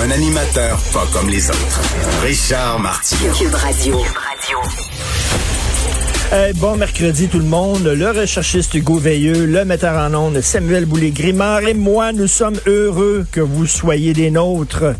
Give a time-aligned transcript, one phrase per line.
[0.00, 1.80] Un animateur pas comme les autres.
[2.22, 3.32] Richard Martineau.
[3.32, 4.00] Cube Radio.
[6.32, 7.84] Eh, bon mercredi tout le monde.
[7.84, 13.26] Le recherchiste Hugo Veilleux, le metteur en ondes Samuel Boulay-Grimard et moi, nous sommes heureux
[13.32, 14.94] que vous soyez des nôtres.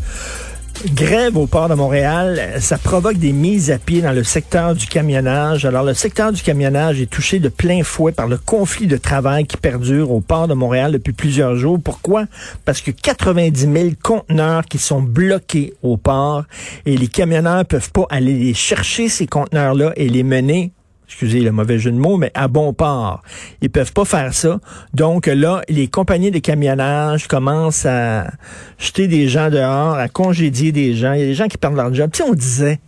[0.85, 4.87] Grève au port de Montréal, ça provoque des mises à pied dans le secteur du
[4.87, 5.65] camionnage.
[5.65, 9.45] Alors, le secteur du camionnage est touché de plein fouet par le conflit de travail
[9.45, 11.79] qui perdure au port de Montréal depuis plusieurs jours.
[11.83, 12.25] Pourquoi?
[12.63, 16.45] Parce que 90 000 conteneurs qui sont bloqués au port
[16.85, 20.71] et les camionneurs peuvent pas aller chercher, ces conteneurs-là, et les mener
[21.09, 23.23] excusez le mauvais jeu de mots, mais à bon port.
[23.61, 24.59] Ils peuvent pas faire ça.
[24.93, 28.29] Donc là, les compagnies de camionnage commencent à
[28.77, 31.13] jeter des gens dehors, à congédier des gens.
[31.13, 32.11] Il y a des gens qui perdent leur job.
[32.13, 32.79] Tu on disait,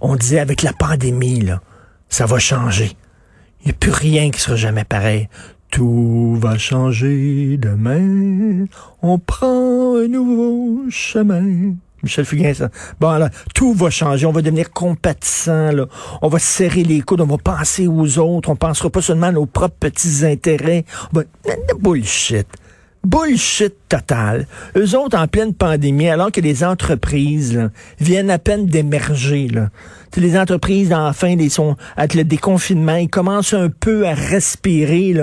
[0.00, 1.60] on disait avec la pandémie, là,
[2.08, 2.92] ça va changer.
[3.62, 5.28] Il n'y a plus rien qui sera jamais pareil.
[5.72, 8.66] Tout va changer demain.
[9.02, 11.74] On prend un nouveau chemin.
[12.02, 12.70] Michel Fugain, ça.
[13.00, 14.26] Bon, alors, tout va changer.
[14.26, 15.86] On va devenir compatissant, là.
[16.22, 17.20] On va serrer les coudes.
[17.20, 18.50] On va penser aux autres.
[18.50, 20.84] On pensera pas seulement à nos propres petits intérêts.
[21.12, 21.24] On va...
[21.80, 22.46] Bullshit.
[23.04, 24.46] Bullshit total.
[24.76, 29.48] Eux autres, en pleine pandémie, alors que les entreprises viennent à peine d'émerger,
[30.16, 35.14] les entreprises, enfin, les sont, avec le déconfinement, ils commencent un peu à respirer.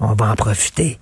[0.00, 0.98] On va en profiter.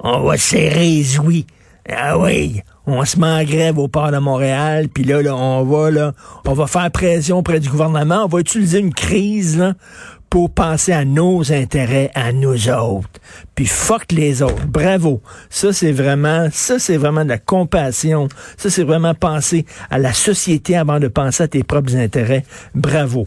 [0.00, 1.46] On va serrer les.
[1.88, 5.62] Ah oui, on se met en grève au port de Montréal, puis là, là, on
[5.64, 6.12] va là,
[6.44, 9.62] on va faire pression auprès du gouvernement, on va utiliser une crise
[10.30, 13.20] pour penser à nos intérêts, à nous autres.
[13.54, 14.66] Puis fuck les autres.
[14.66, 15.22] Bravo.
[15.48, 18.28] Ça, c'est vraiment, ça, c'est vraiment de la compassion.
[18.56, 22.44] Ça, c'est vraiment penser à la société avant de penser à tes propres intérêts.
[22.74, 23.26] Bravo.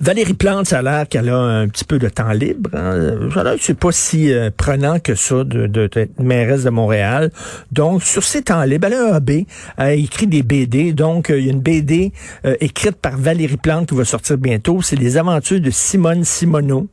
[0.00, 2.70] Valérie Plante, ça a l'air qu'elle a un petit peu de temps libre.
[2.74, 3.30] Hein.
[3.34, 6.64] Ça a l'air que c'est pas si euh, prenant que ça de, de, de, mairesse
[6.64, 7.30] de Montréal.
[7.72, 10.92] Donc, sur ses temps libres, elle a un elle a écrit des BD.
[10.92, 12.12] Donc, euh, il y a une BD
[12.44, 14.82] euh, écrite par Valérie Plante qui va sortir bientôt.
[14.82, 16.88] C'est les aventures de Simone Simoneau.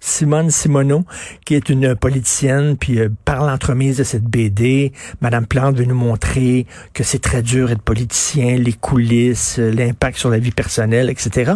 [0.00, 1.04] Simone Simoneau,
[1.44, 5.94] qui est une politicienne, puis euh, par l'entremise de cette BD, Madame Plante veut nous
[5.94, 11.10] montrer que c'est très dur être politicien, les coulisses, euh, l'impact sur la vie personnelle,
[11.10, 11.54] etc.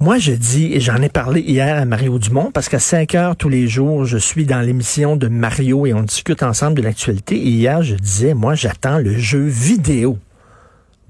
[0.00, 3.36] Moi, je dis, et j'en ai parlé hier à Mario Dumont, parce qu'à 5 heures
[3.36, 7.36] tous les jours, je suis dans l'émission de Mario et on discute ensemble de l'actualité.
[7.38, 10.18] Hier, je disais, moi, j'attends le jeu vidéo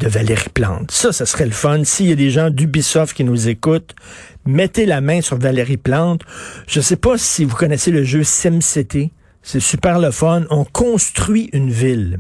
[0.03, 0.91] de Valérie Plante.
[0.91, 1.85] Ça, ça serait le fun.
[1.85, 3.95] S'il y a des gens d'Ubisoft qui nous écoutent,
[4.45, 6.23] mettez la main sur Valérie Plante.
[6.67, 9.13] Je ne sais pas si vous connaissez le jeu SimCity.
[9.45, 10.43] C'est super le fun.
[10.51, 12.19] On construit une ville.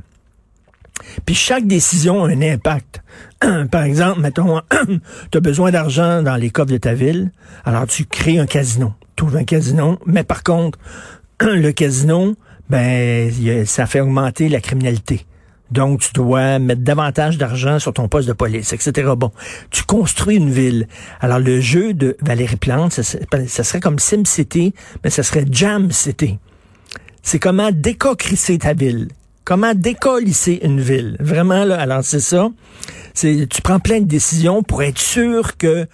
[1.27, 3.03] Puis chaque décision a un impact.
[3.73, 4.61] Par exemple, mettons,
[5.33, 7.33] tu as besoin d'argent dans les coffres de ta ville,
[7.65, 8.95] alors tu crées un casino.
[9.17, 10.79] Tu un casino, mais par contre,
[11.41, 12.35] le casino,
[12.71, 13.31] ben,
[13.67, 15.27] ça fait augmenter la criminalité.
[15.73, 19.13] Donc, tu dois mettre davantage d'argent sur ton poste de police, etc.
[19.17, 19.33] Bon,
[19.71, 20.87] tu construis une ville.
[21.21, 26.39] Alors, le jeu de Valérie Plante, ça, serait comme SimCity, mais ça serait Jam City.
[27.23, 29.09] C'est comment décocrisser ta ville.
[29.45, 31.17] Comment décollisser une ville.
[31.19, 32.49] Vraiment, là, alors c'est ça.
[33.15, 35.87] C'est, tu prends plein de décisions pour être sûr que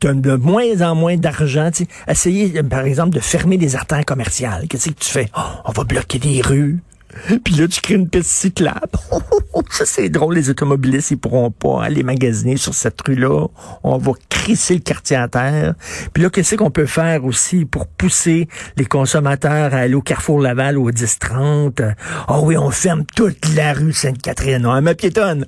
[0.00, 1.70] tu as de moins en moins d'argent.
[2.08, 4.66] Essayer, par exemple, de fermer des artères commerciales.
[4.68, 5.28] Qu'est-ce que tu fais?
[5.36, 6.80] Oh, on va bloquer des rues.
[7.44, 8.80] Puis là, tu crées une piste cyclable.
[9.70, 10.34] ça, c'est drôle.
[10.34, 13.46] Les automobilistes, ils pourront pas aller magasiner sur cette rue-là.
[13.82, 15.74] On va crisser le quartier à terre.
[16.12, 20.40] Puis là, qu'est-ce qu'on peut faire aussi pour pousser les consommateurs à aller au Carrefour
[20.40, 21.94] Laval au 10-30?
[22.28, 24.66] Oh oui, on ferme toute la rue Sainte-Catherine.
[24.66, 25.46] On ma piétonne.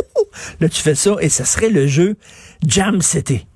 [0.60, 2.16] là, tu fais ça et ça serait le jeu
[2.66, 3.46] Jam City.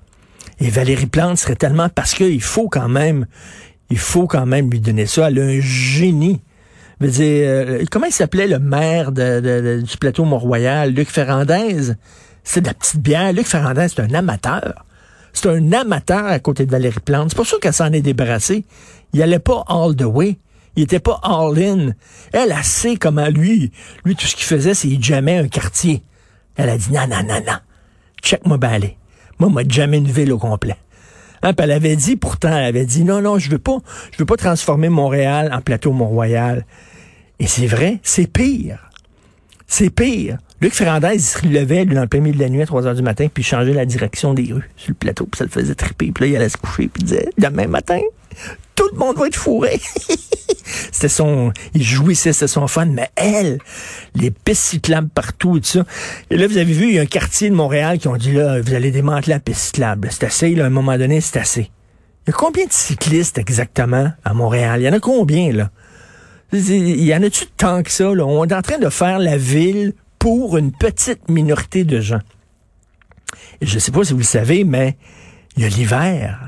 [0.59, 1.89] Et Valérie Plante serait tellement...
[1.89, 3.25] Parce qu'il faut quand même...
[3.89, 5.29] Il faut quand même lui donner ça.
[5.29, 6.41] Elle a un génie
[7.05, 11.93] veux dire, euh, comment il s'appelait le maire du plateau Mont-Royal, Luc Ferrandez?
[12.43, 13.33] C'est de la petite bière.
[13.33, 14.85] Luc Ferrandez, c'est un amateur.
[15.33, 17.29] C'est un amateur à côté de Valérie Plante.
[17.29, 18.65] C'est pour ça qu'elle s'en est débarrassée.
[19.13, 20.39] Il allait pas all the way.
[20.75, 21.93] Il était pas all in.
[22.33, 23.71] Elle, a sait comment lui,
[24.05, 26.03] lui, tout ce qu'il faisait, c'est qu'il jamais un quartier.
[26.55, 27.57] Elle a dit, non, non, non, non.
[28.23, 28.97] Check-moi balai.
[29.39, 30.77] Moi, moi, jamais une ville au complet.
[31.43, 33.77] Hein, elle avait dit, pourtant, elle avait dit, non, non, je veux pas,
[34.11, 36.65] je veux pas transformer Montréal en plateau Mont-Royal.
[37.39, 38.89] Et c'est vrai, c'est pire.
[39.67, 40.37] C'est pire.
[40.59, 42.95] Luc Ferrandez, il se levait dans le plein milieu de la nuit à 3 heures
[42.95, 45.75] du matin, puis changeait la direction des rues sur le plateau, puis ça le faisait
[45.75, 46.11] triper.
[46.11, 47.99] Puis là, il allait se coucher, puis il disait, demain matin,
[48.75, 49.79] tout le monde va être fourré.
[50.91, 53.59] c'était son, il jouissait, c'était son fun, mais elle,
[54.15, 55.85] les pistes cyclables partout et tout ça.
[56.29, 58.33] Et là, vous avez vu, il y a un quartier de Montréal qui ont dit,
[58.33, 60.09] là, vous allez démanteler la piste cyclable.
[60.11, 61.71] C'est assez, là, à un moment donné, c'est assez.
[62.25, 64.81] Il y a combien de cyclistes exactement à Montréal?
[64.81, 65.71] Il y en a combien, là?
[66.51, 68.25] Il y en a-tu tant que ça, là?
[68.25, 72.21] On est en train de faire la ville pour une petite minorité de gens.
[73.61, 74.97] Et je ne sais pas si vous le savez, mais
[75.55, 76.46] il y a l'hiver.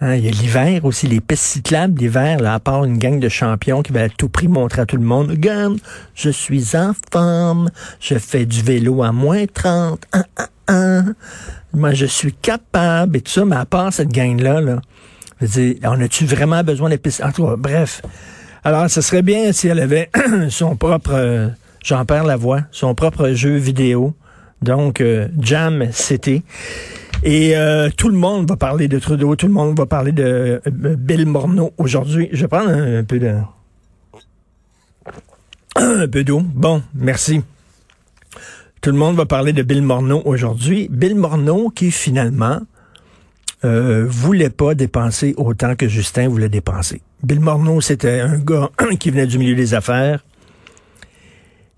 [0.00, 3.18] Hein, il y a l'hiver aussi, les pistes cyclables l'hiver, là, à part une gang
[3.18, 5.78] de champions qui va à tout prix montrer à tout le monde, regarde,
[6.14, 10.06] je suis en forme, je fais du vélo à moins 30,
[11.72, 14.80] moi je suis capable, et tout ça, mais à part cette gang-là, là,
[15.40, 17.22] je veux dire, on a-tu vraiment besoin des pistes?
[17.24, 18.02] En tout cas, bref.
[18.64, 20.10] Alors, ce serait bien si elle avait
[20.50, 21.48] son propre, euh,
[21.84, 24.14] j'en perds la voix, son propre jeu vidéo.
[24.62, 26.42] Donc, euh, Jam City.
[27.24, 30.60] Et euh, tout le monde va parler de Trudeau, tout le monde va parler de
[30.66, 32.28] euh, Bill Morneau aujourd'hui.
[32.32, 33.34] Je vais prendre un, peu de...
[35.74, 36.42] Un peu d'eau.
[36.42, 37.42] Bon, merci.
[38.80, 40.88] Tout le monde va parler de Bill Morneau aujourd'hui.
[40.90, 42.60] Bill Morneau qui finalement
[43.64, 47.02] euh, voulait pas dépenser autant que Justin voulait dépenser.
[47.24, 50.24] Bill Morneau, c'était un gars qui venait du milieu des affaires.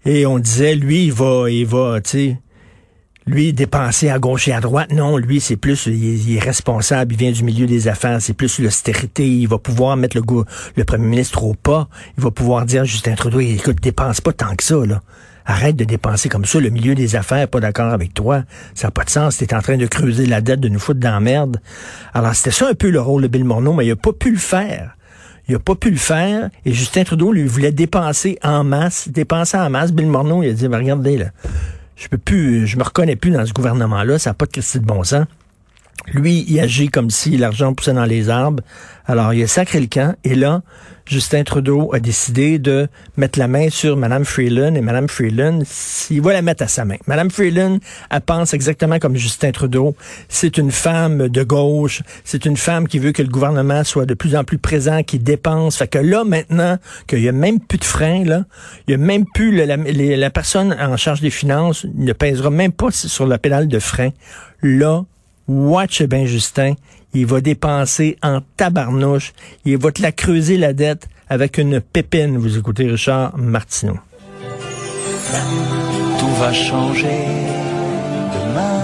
[0.05, 2.39] Et on disait, lui, il va, il va, tu sais,
[3.31, 7.19] lui, dépenser à gauche et à droite, non, lui, c'est plus, il est, responsable, il
[7.19, 10.23] vient du milieu des affaires, c'est plus l'austérité, il va pouvoir mettre le,
[10.77, 11.89] le premier ministre au pas,
[12.19, 15.01] il va pouvoir dire à Justin Trudeau, écoute, dépense pas tant que ça, là.
[15.47, 18.43] Arrête de dépenser comme ça, le milieu des affaires, pas d'accord avec toi.
[18.75, 21.01] Ça n'a pas de sens, t'es en train de creuser la dette, de nous foutre
[21.01, 21.61] dans la merde.
[22.13, 24.31] Alors, c'était ça un peu le rôle de Bill Morneau, mais il a pas pu
[24.31, 24.97] le faire.
[25.49, 29.57] Il a pas pu le faire, et Justin Trudeau lui voulait dépenser en masse, dépenser
[29.57, 29.93] en masse.
[29.93, 31.27] Bill Morneau, il a dit, ben, regardez, là,
[32.01, 34.81] je peux plus, je me reconnais plus dans ce gouvernement-là, ça n'a pas de question
[34.81, 35.27] de bon sens.
[36.13, 38.63] Lui, il agit comme si l'argent poussait dans les arbres.
[39.07, 40.15] Alors, il a sacré le camp.
[40.25, 40.63] Et là,
[41.07, 44.75] Justin Trudeau a décidé de mettre la main sur Mme Freeland.
[44.75, 45.61] Et Mme Freeland,
[46.11, 46.97] il va la mettre à sa main.
[47.07, 47.79] Mme Freeland,
[48.11, 49.97] elle pense exactement comme Justin Trudeau.
[50.29, 52.03] C'est une femme de gauche.
[52.25, 55.19] C'est une femme qui veut que le gouvernement soit de plus en plus présent, qui
[55.19, 55.77] dépense.
[55.77, 58.45] Fait que là, maintenant, qu'il y a même plus de frein, là,
[58.87, 62.73] il y a même plus la, la personne en charge des finances ne pèsera même
[62.73, 64.11] pas sur la pédale de frein.
[64.63, 65.05] Là,
[65.51, 66.75] watch ben Justin,
[67.13, 69.33] il va dépenser en tabarnouche,
[69.65, 72.39] il va te la creuser la dette avec une pépine.
[72.39, 73.99] Vous écoutez Richard Martineau.
[76.19, 77.27] Tout va changer
[78.35, 78.81] demain.